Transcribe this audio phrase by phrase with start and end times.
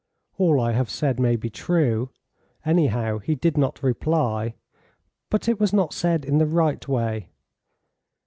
[0.39, 2.09] "All I have said may be true
[2.65, 4.55] anyhow he did not reply.
[5.29, 7.29] But it was not said in the right way.